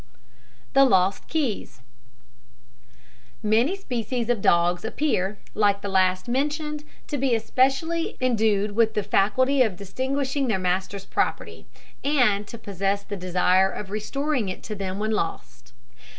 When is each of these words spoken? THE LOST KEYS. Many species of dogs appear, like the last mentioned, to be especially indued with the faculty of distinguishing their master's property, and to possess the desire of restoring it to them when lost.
THE 0.73 0.83
LOST 0.83 1.27
KEYS. 1.27 1.81
Many 3.43 3.75
species 3.75 4.29
of 4.31 4.41
dogs 4.41 4.83
appear, 4.83 5.37
like 5.53 5.81
the 5.83 5.89
last 5.89 6.27
mentioned, 6.27 6.83
to 7.05 7.19
be 7.19 7.35
especially 7.35 8.17
indued 8.19 8.71
with 8.75 8.95
the 8.95 9.03
faculty 9.03 9.61
of 9.61 9.75
distinguishing 9.77 10.47
their 10.47 10.57
master's 10.57 11.05
property, 11.05 11.67
and 12.03 12.47
to 12.47 12.57
possess 12.57 13.03
the 13.03 13.15
desire 13.15 13.69
of 13.69 13.91
restoring 13.91 14.49
it 14.49 14.63
to 14.63 14.75
them 14.75 14.97
when 14.97 15.11
lost. 15.11 15.71